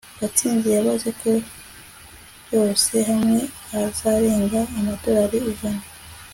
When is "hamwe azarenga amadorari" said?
3.09-5.39